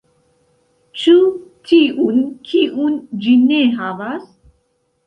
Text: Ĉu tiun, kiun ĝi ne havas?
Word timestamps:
Ĉu 1.01 1.13
tiun, 1.69 2.19
kiun 2.53 2.97
ĝi 3.27 3.39
ne 3.47 3.63
havas? 3.79 4.27